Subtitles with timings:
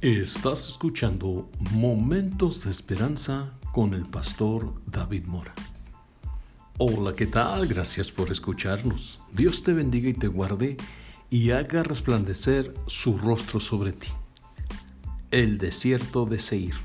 [0.00, 5.52] Estás escuchando Momentos de Esperanza con el pastor David Mora.
[6.78, 7.66] Hola, ¿qué tal?
[7.66, 9.18] Gracias por escucharnos.
[9.32, 10.76] Dios te bendiga y te guarde
[11.30, 14.06] y haga resplandecer su rostro sobre ti.
[15.32, 16.76] El desierto de Seir.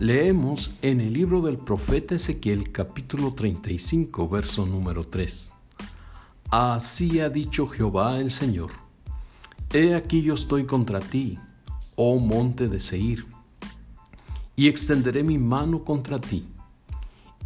[0.00, 5.52] Leemos en el libro del profeta Ezequiel capítulo 35, verso número 3.
[6.50, 8.72] Así ha dicho Jehová el Señor.
[9.72, 11.38] He aquí yo estoy contra ti
[11.96, 13.26] oh monte de Seir,
[14.56, 16.46] y extenderé mi mano contra ti,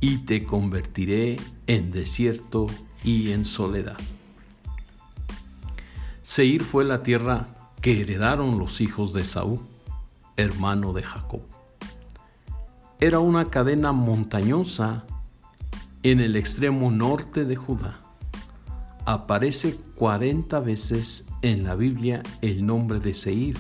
[0.01, 2.67] y te convertiré en desierto
[3.05, 3.99] y en soledad.
[6.23, 7.49] Seir fue la tierra
[7.81, 9.61] que heredaron los hijos de Saúl,
[10.37, 11.41] hermano de Jacob.
[13.01, 15.05] Era una cadena montañosa
[16.03, 18.01] en el extremo norte de Judá.
[19.05, 23.57] Aparece 40 veces en la Biblia el nombre de Seir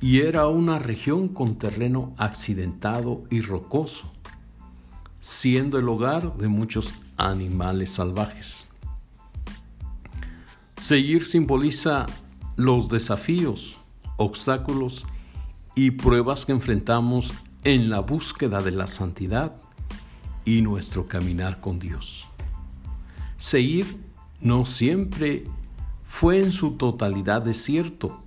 [0.00, 4.12] y era una región con terreno accidentado y rocoso,
[5.20, 8.68] siendo el hogar de muchos animales salvajes.
[10.76, 12.06] Seguir simboliza
[12.56, 13.78] los desafíos,
[14.16, 15.06] obstáculos
[15.74, 17.32] y pruebas que enfrentamos
[17.64, 19.56] en la búsqueda de la santidad
[20.44, 22.28] y nuestro caminar con Dios.
[23.36, 23.98] Seguir
[24.40, 25.44] no siempre
[26.04, 28.22] fue en su totalidad desierto,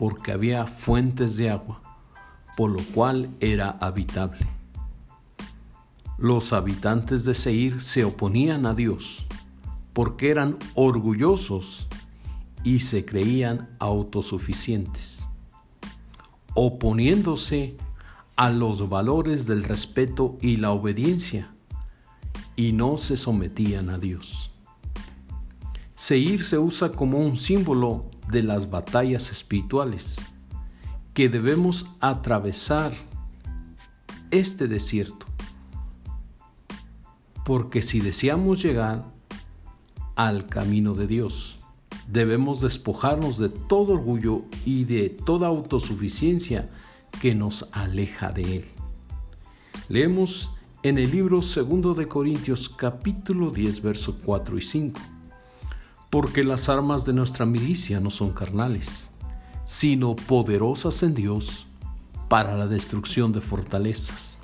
[0.00, 1.82] porque había fuentes de agua,
[2.56, 4.48] por lo cual era habitable.
[6.16, 9.26] Los habitantes de Seir se oponían a Dios
[9.92, 11.86] porque eran orgullosos
[12.64, 15.22] y se creían autosuficientes,
[16.54, 17.76] oponiéndose
[18.36, 21.52] a los valores del respeto y la obediencia,
[22.56, 24.50] y no se sometían a Dios.
[26.00, 30.16] Seir se usa como un símbolo de las batallas espirituales
[31.12, 32.94] que debemos atravesar
[34.30, 35.26] este desierto.
[37.44, 39.12] Porque si deseamos llegar
[40.16, 41.58] al camino de Dios,
[42.08, 46.70] debemos despojarnos de todo orgullo y de toda autosuficiencia
[47.20, 48.64] que nos aleja de Él.
[49.90, 55.00] Leemos en el libro segundo de Corintios capítulo 10 versos 4 y 5
[56.10, 59.10] porque las armas de nuestra milicia no son carnales,
[59.64, 61.66] sino poderosas en Dios
[62.28, 64.38] para la destrucción de fortalezas,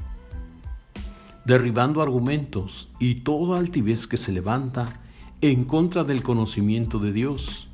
[1.44, 5.00] derribando argumentos y toda altivez que se levanta
[5.40, 7.68] en contra del conocimiento de Dios,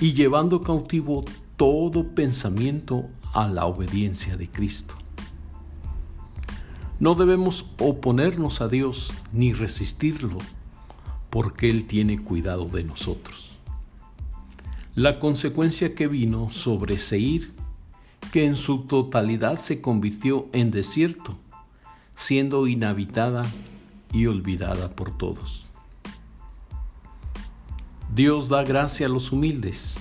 [0.00, 1.24] y llevando cautivo
[1.56, 4.94] todo pensamiento a la obediencia de Cristo.
[7.00, 10.38] No debemos oponernos a Dios ni resistirlo
[11.34, 13.56] porque Él tiene cuidado de nosotros.
[14.94, 17.52] La consecuencia que vino sobre Seir,
[18.30, 21.36] que en su totalidad se convirtió en desierto,
[22.14, 23.44] siendo inhabitada
[24.12, 25.68] y olvidada por todos.
[28.14, 29.96] Dios da gracia a los humildes,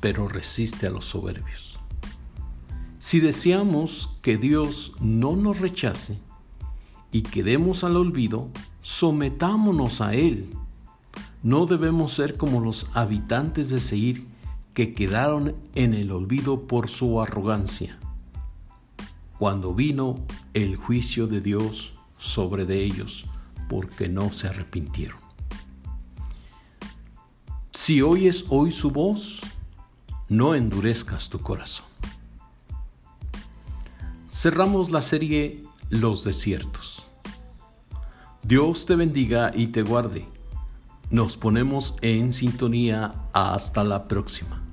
[0.00, 1.78] pero resiste a los soberbios.
[2.98, 6.16] Si deseamos que Dios no nos rechace
[7.12, 8.48] y quedemos al olvido,
[8.80, 10.48] sometámonos a Él
[11.42, 14.26] no debemos ser como los habitantes de Seir
[14.74, 17.98] que quedaron en el olvido por su arrogancia,
[19.38, 20.24] cuando vino
[20.54, 23.24] el juicio de Dios sobre de ellos,
[23.68, 25.18] porque no se arrepintieron.
[27.72, 29.40] Si oyes hoy su voz,
[30.28, 31.86] no endurezcas tu corazón.
[34.30, 37.06] Cerramos la serie Los desiertos.
[38.42, 40.39] Dios te bendiga y te guarde
[41.10, 43.12] nos ponemos en sintonía.
[43.32, 44.69] Hasta la próxima.